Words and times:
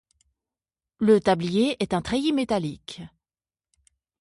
Le 0.97 1.19
tablier 1.19 1.77
est 1.79 1.93
un 1.93 2.01
treillis 2.01 2.33
métallique. 2.33 3.03